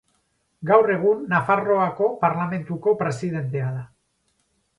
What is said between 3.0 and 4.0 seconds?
presidentea da.